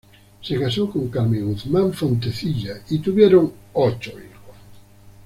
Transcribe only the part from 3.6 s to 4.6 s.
ocho hijos.